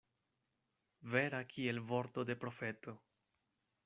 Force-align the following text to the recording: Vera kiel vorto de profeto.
Vera 1.15 1.41
kiel 1.51 1.81
vorto 1.91 2.25
de 2.31 2.37
profeto. 2.47 2.95